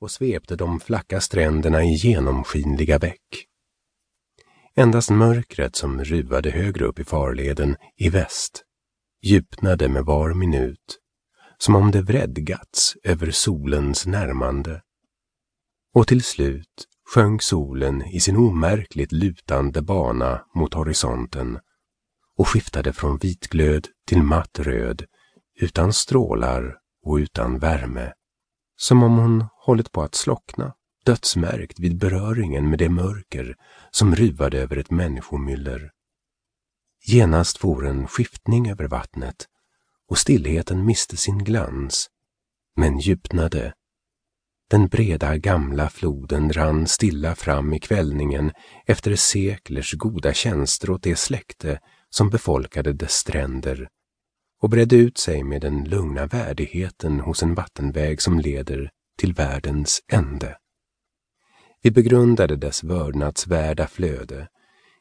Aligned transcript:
och 0.00 0.10
svepte 0.10 0.56
de 0.56 0.80
flacka 0.80 1.20
stränderna 1.20 1.84
i 1.84 1.94
genomskinliga 1.94 2.98
väck. 2.98 3.46
Endast 4.76 5.10
mörkret 5.10 5.76
som 5.76 6.04
ruvade 6.04 6.50
högre 6.50 6.84
upp 6.84 6.98
i 6.98 7.04
farleden 7.04 7.76
i 7.96 8.08
väst 8.08 8.64
djupnade 9.22 9.88
med 9.88 10.04
var 10.04 10.34
minut, 10.34 10.98
som 11.58 11.76
om 11.76 11.90
det 11.90 12.02
vredgats 12.02 12.96
över 13.04 13.30
solens 13.30 14.06
närmande. 14.06 14.82
Och 15.94 16.06
till 16.06 16.22
slut 16.22 16.86
sjönk 17.14 17.42
solen 17.42 18.02
i 18.02 18.20
sin 18.20 18.36
omärkligt 18.36 19.12
lutande 19.12 19.82
bana 19.82 20.44
mot 20.54 20.74
horisonten 20.74 21.58
och 22.36 22.48
skiftade 22.48 22.92
från 22.92 23.18
vitglöd 23.18 23.88
till 24.06 24.22
matt 24.22 24.58
röd, 24.58 25.04
utan 25.60 25.92
strålar 25.92 26.76
och 27.06 27.14
utan 27.14 27.58
värme, 27.58 28.12
som 28.80 29.02
om 29.02 29.18
hon 29.18 29.44
hållit 29.56 29.92
på 29.92 30.02
att 30.02 30.14
slockna, 30.14 30.74
dödsmärkt 31.04 31.80
vid 31.80 31.98
beröringen 31.98 32.70
med 32.70 32.78
det 32.78 32.88
mörker 32.88 33.56
som 33.90 34.16
ruvade 34.16 34.58
över 34.58 34.76
ett 34.76 34.90
människomyller. 34.90 35.90
Genast 37.06 37.58
for 37.58 37.86
en 37.86 38.08
skiftning 38.08 38.70
över 38.70 38.84
vattnet 38.84 39.46
och 40.08 40.18
stillheten 40.18 40.84
miste 40.84 41.16
sin 41.16 41.44
glans, 41.44 42.08
men 42.76 42.98
djupnade. 42.98 43.72
Den 44.70 44.88
breda 44.88 45.36
gamla 45.36 45.90
floden 45.90 46.52
rann 46.52 46.86
stilla 46.86 47.34
fram 47.34 47.72
i 47.72 47.78
kvällningen 47.78 48.52
efter 48.86 49.16
seklers 49.16 49.92
goda 49.92 50.32
tjänster 50.32 50.90
åt 50.90 51.02
det 51.02 51.16
släkte 51.16 51.80
som 52.10 52.30
befolkade 52.30 52.92
dess 52.92 53.12
stränder 53.12 53.88
och 54.62 54.70
bredde 54.70 54.96
ut 54.96 55.18
sig 55.18 55.44
med 55.44 55.60
den 55.60 55.84
lugna 55.84 56.26
värdigheten 56.26 57.20
hos 57.20 57.42
en 57.42 57.54
vattenväg 57.54 58.22
som 58.22 58.38
leder 58.38 58.90
till 59.18 59.34
världens 59.34 60.00
ände. 60.12 60.56
Vi 61.82 61.90
begrundade 61.90 62.56
dess 62.56 62.84
vördnadsvärda 62.84 63.86
flöde, 63.86 64.48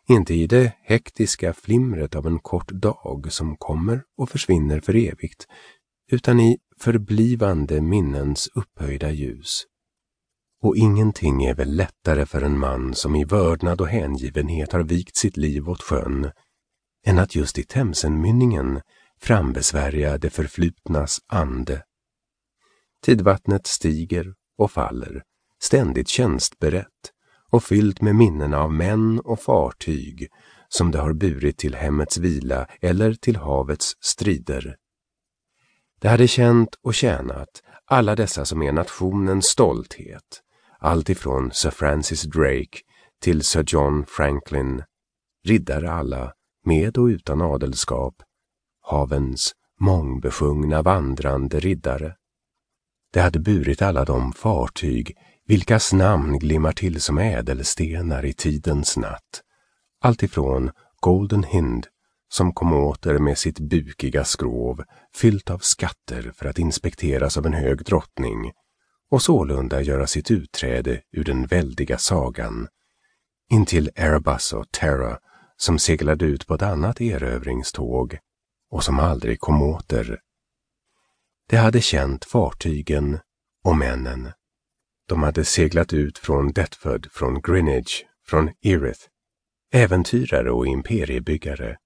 inte 0.08 0.34
i 0.34 0.48
det 0.48 0.74
hektiska 0.82 1.54
flimret 1.54 2.16
av 2.16 2.28
en 2.28 2.40
kort 2.40 2.72
dag 2.72 3.28
som 3.30 3.56
kommer 3.58 4.04
och 4.18 4.30
försvinner 4.30 4.80
för 4.80 4.96
evigt, 4.96 5.48
utan 6.12 6.40
i 6.40 6.58
förblivande 6.80 7.82
minnens 7.82 8.50
upphöjda 8.56 9.12
ljus. 9.12 9.66
Och 10.62 10.78
ingenting 10.78 11.44
är 11.44 11.56
väl 11.56 11.76
lättare 11.76 12.26
för 12.26 12.42
en 12.42 12.60
man 12.60 12.94
som 12.96 13.16
i 13.16 13.24
vördnad 13.24 13.82
och 13.82 13.88
hängivenhet 13.88 14.72
har 14.72 14.84
vikt 14.84 15.16
sitt 15.16 15.38
liv 15.38 15.70
åt 15.70 15.82
sjön, 15.82 16.32
än 17.06 17.20
att 17.20 17.36
just 17.36 17.58
i 17.58 17.64
Themsenmynningen 17.64 18.82
frambesvärja 19.22 20.18
det 20.18 20.30
förflutnas 20.30 21.20
ande. 21.28 21.84
Tidvattnet 23.02 23.68
stiger 23.68 24.34
och 24.58 24.72
faller, 24.72 25.24
ständigt 25.62 26.08
tjänstberett 26.08 27.14
och 27.52 27.64
fyllt 27.64 28.02
med 28.02 28.16
minnen 28.16 28.54
av 28.54 28.74
män 28.74 29.20
och 29.20 29.40
fartyg 29.40 30.28
som 30.70 30.92
det 30.92 31.00
har 31.00 31.14
burit 31.14 31.58
till 31.58 31.76
hemmets 31.76 32.18
vila 32.18 32.68
eller 32.82 33.14
till 33.14 33.36
havets 33.36 33.94
strider. 34.00 34.76
Det 36.02 36.08
hade 36.08 36.28
känt 36.28 36.76
och 36.82 36.94
tjänat 36.94 37.64
alla 37.86 38.16
dessa 38.16 38.46
som 38.46 38.62
är 38.62 38.72
nationens 38.72 39.46
stolthet, 39.46 40.42
allt 40.80 41.10
ifrån 41.10 41.52
Sir 41.52 41.70
Francis 41.70 42.24
Drake 42.24 42.80
till 43.22 43.44
Sir 43.44 43.64
John 43.68 44.06
Franklin, 44.08 44.84
riddare 45.46 45.92
alla, 45.92 46.34
med 46.66 46.98
och 46.98 47.06
utan 47.06 47.42
adelskap, 47.42 48.16
havens 48.90 49.54
mångbesjungna 49.80 50.82
vandrande 50.82 51.60
riddare. 51.60 52.16
Det 53.14 53.22
hade 53.22 53.40
burit 53.40 53.82
alla 53.82 54.06
de 54.06 54.34
fartyg 54.34 55.18
vilkas 55.48 55.94
namn 55.94 56.40
glimmar 56.40 56.72
till 56.72 57.02
som 57.02 57.18
ädelstenar 57.18 58.26
i 58.26 58.34
tidens 58.34 58.98
natt. 58.98 59.42
Alltifrån 60.02 60.72
Golden 61.00 61.44
Hind 61.44 61.88
som 62.30 62.54
kom 62.54 62.74
åter 62.74 63.20
med 63.20 63.38
sitt 63.38 63.60
bukiga 63.60 64.24
skrov 64.24 64.84
fyllt 65.16 65.50
av 65.50 65.58
skatter 65.58 66.32
för 66.36 66.46
att 66.46 66.60
inspekteras 66.60 67.38
av 67.38 67.46
en 67.46 67.54
hög 67.54 67.86
drottning 67.86 68.52
och 69.12 69.22
sålunda 69.22 69.82
göra 69.82 70.08
sitt 70.08 70.32
utträde 70.32 71.02
ur 71.12 71.24
den 71.24 71.46
väldiga 71.46 71.98
sagan 71.98 72.68
intill 73.52 73.90
Erebus 73.96 74.54
och 74.54 74.72
Terra 74.72 75.18
som 75.58 75.80
seglade 75.80 76.26
ut 76.26 76.48
på 76.48 76.54
ett 76.54 76.62
annat 76.62 77.02
erövringståg 77.02 78.18
och 78.72 78.84
som 78.84 79.00
aldrig 79.00 79.40
kom 79.40 79.62
åter. 79.62 80.20
De 81.50 81.58
hade 81.58 81.82
känt 81.82 82.26
fartygen 82.26 83.20
och 83.64 83.78
männen. 83.78 84.32
De 85.08 85.24
hade 85.24 85.46
seglat 85.46 85.94
ut 85.94 86.18
från 86.18 86.52
Deptford, 86.52 87.12
från 87.12 87.42
Greenwich, 87.42 88.04
från 88.28 88.50
Erith. 88.62 89.02
Äventyrare 89.74 90.52
och 90.52 90.68
imperiebyggare, 90.68 91.78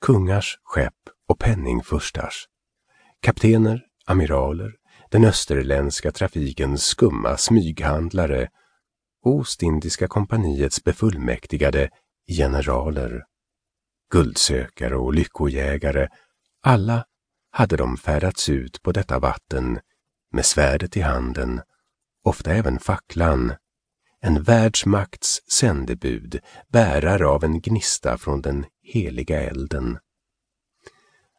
kungars 0.00 0.58
skepp 0.62 0.94
och 1.28 1.38
penningfurstars. 1.38 2.46
Kaptener, 3.22 3.82
amiraler, 4.06 4.72
den 5.10 5.24
österländska 5.24 6.12
trafikens 6.12 6.84
skumma 6.84 7.36
smyghandlare, 7.36 8.48
och 9.22 9.34
Ostindiska 9.34 10.08
kompaniets 10.08 10.84
befullmäktigade 10.84 11.90
generaler, 12.36 13.24
guldsökare 14.12 14.96
och 14.96 15.14
lyckojägare, 15.14 16.08
alla 16.62 17.04
hade 17.50 17.76
de 17.76 17.96
färdats 17.96 18.48
ut 18.48 18.82
på 18.82 18.92
detta 18.92 19.18
vatten 19.18 19.80
med 20.32 20.46
svärdet 20.46 20.96
i 20.96 21.00
handen, 21.00 21.60
ofta 22.24 22.54
även 22.54 22.78
facklan, 22.78 23.52
en 24.20 24.42
världsmakts 24.42 25.40
sändebud, 25.50 26.40
bärare 26.68 27.26
av 27.26 27.44
en 27.44 27.60
gnista 27.60 28.18
från 28.18 28.40
den 28.40 28.66
heliga 28.82 29.40
elden. 29.40 29.98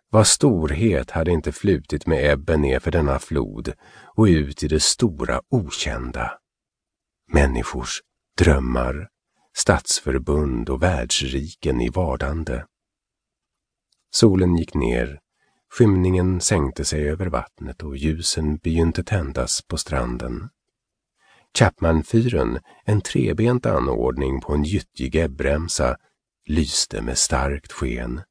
Vad 0.10 0.28
storhet 0.28 1.12
hade 1.12 1.32
inte 1.32 1.52
flutit 1.52 2.08
med 2.08 2.32
ebben 2.32 2.62
ner 2.62 2.80
för 2.80 2.92
denna 2.92 3.20
flod 3.20 3.74
och 4.16 4.24
ut 4.24 4.64
i 4.64 4.68
det 4.68 4.80
stora 4.80 5.42
okända. 5.50 6.32
Människors 7.34 8.02
drömmar, 8.38 9.08
statsförbund 9.58 10.70
och 10.70 10.84
världsriken 10.84 11.82
i 11.82 11.90
vardande. 11.90 12.64
Solen 14.12 14.58
gick 14.58 14.74
ner, 14.74 15.20
skymningen 15.70 16.42
sänkte 16.42 16.86
sig 16.86 17.10
över 17.10 17.26
vattnet 17.26 17.84
och 17.84 17.98
ljusen 17.98 18.58
begynte 18.58 19.04
tändas 19.04 19.62
på 19.62 19.78
stranden. 19.78 20.50
Chapmanfyren, 21.58 22.60
en 22.86 23.02
trebent 23.02 23.66
anordning 23.66 24.42
på 24.42 24.54
en 24.54 24.64
gyttjig 24.64 25.16
ebbremsa, 25.16 25.98
lyste 26.46 27.02
med 27.02 27.18
starkt 27.18 27.72
sken. 27.72 28.22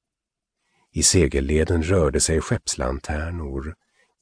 I 0.93 1.03
segelleden 1.03 1.83
rörde 1.83 2.21
sig 2.21 2.41
skeppslanternor, 2.41 3.75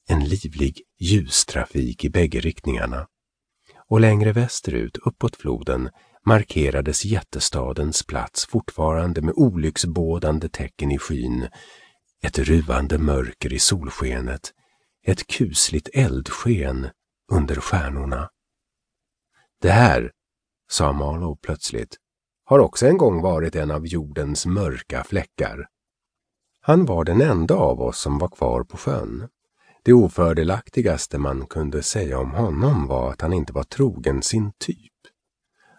en 0.09 0.25
livlig 0.25 0.83
ljustrafik 0.99 2.05
i 2.05 2.11
bägge 2.11 2.41
riktningarna. 2.41 3.07
Och 3.89 4.01
längre 4.01 4.33
västerut, 4.33 4.97
uppåt 4.97 5.37
floden, 5.37 5.91
markerades 6.29 7.05
jättestadens 7.05 8.03
plats 8.03 8.47
fortfarande 8.47 9.23
med 9.23 9.35
olycksbådande 9.37 10.49
tecken 10.49 10.93
i 10.93 10.99
skyn, 10.99 11.49
ett 12.23 12.39
ruvande 12.39 12.99
mörker 12.99 13.53
i 13.53 13.59
solskenet, 13.59 14.53
ett 15.07 15.27
kusligt 15.27 15.89
eldsken 15.95 16.89
under 17.33 17.55
stjärnorna. 17.55 18.31
Det 19.63 19.71
här, 19.71 20.13
sa 20.71 20.93
Marlow 20.93 21.39
plötsligt, 21.43 21.97
har 22.45 22.59
också 22.59 22.87
en 22.87 22.99
gång 22.99 23.23
varit 23.23 23.57
en 23.57 23.71
av 23.71 23.87
jordens 23.87 24.47
mörka 24.47 25.05
fläckar. 25.05 25.67
Han 26.61 26.85
var 26.85 27.05
den 27.05 27.21
enda 27.21 27.55
av 27.55 27.81
oss 27.81 28.01
som 28.01 28.19
var 28.19 28.29
kvar 28.29 28.65
på 28.65 28.77
sjön. 28.77 29.29
Det 29.85 29.93
ofördelaktigaste 29.93 31.19
man 31.19 31.47
kunde 31.47 31.83
säga 31.83 32.19
om 32.19 32.31
honom 32.31 32.87
var 32.87 33.13
att 33.13 33.21
han 33.21 33.33
inte 33.33 33.53
var 33.53 33.65
trogen 33.65 34.23
sin 34.23 34.53
typ. 34.59 34.98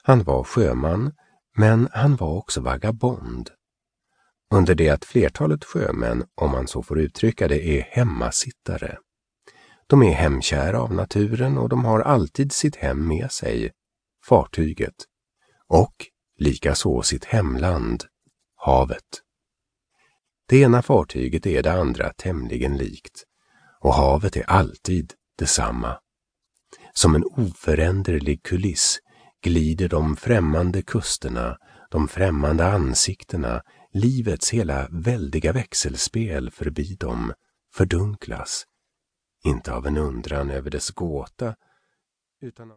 Han 0.04 0.24
var 0.24 0.44
sjöman, 0.44 1.12
men 1.58 1.90
han 1.92 2.16
var 2.16 2.38
också 2.38 2.62
vagabond. 2.62 3.50
Under 4.54 4.76
det 4.76 4.90
att 4.90 5.06
flertalet 5.06 5.66
sjömän, 5.66 6.26
om 6.36 6.52
man 6.52 6.68
så 6.68 6.84
får 6.84 7.00
uttrycka 7.00 7.48
det, 7.48 7.68
är 7.68 7.82
hemmasittare. 7.82 8.98
De 9.88 10.04
är 10.04 10.14
hemkära 10.14 10.82
av 10.82 10.94
naturen 10.94 11.58
och 11.58 11.70
de 11.70 11.86
har 11.86 12.00
alltid 12.00 12.52
sitt 12.52 12.76
hem 12.76 13.08
med 13.08 13.32
sig, 13.32 13.72
fartyget, 14.26 14.96
och 15.68 15.96
likaså 16.40 17.02
sitt 17.02 17.26
hemland, 17.26 18.04
havet. 18.56 19.22
Det 20.48 20.58
ena 20.58 20.82
fartyget 20.82 21.46
är 21.46 21.64
det 21.64 21.72
andra 21.72 22.14
tämligen 22.14 22.78
likt 22.78 23.24
och 23.80 23.94
havet 23.94 24.38
är 24.38 24.50
alltid 24.50 25.14
detsamma. 25.38 26.00
Som 26.94 27.16
en 27.16 27.24
oföränderlig 27.24 28.44
kuliss 28.44 29.00
glider 29.42 29.90
de 29.90 30.16
främmande 30.16 30.82
kusterna, 30.82 31.58
de 31.92 32.08
främmande 32.08 32.66
ansiktena, 32.66 33.62
livets 33.94 34.50
hela 34.50 34.88
väldiga 34.92 35.54
växelspel 35.54 36.52
förbi 36.52 36.96
dem, 36.96 37.34
fördunklas, 37.74 38.66
inte 39.44 39.74
av 39.74 39.88
en 39.88 39.98
undran 39.98 40.50
över 40.50 40.72
dess 40.72 40.92
gåta, 40.92 41.56
utan 42.42 42.64
av 42.64 42.68